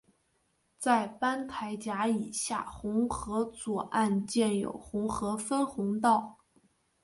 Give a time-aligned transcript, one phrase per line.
[0.79, 6.39] 在班台闸以下洪河左岸建有洪河分洪道。